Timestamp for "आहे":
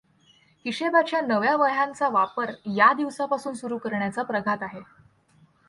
4.61-4.81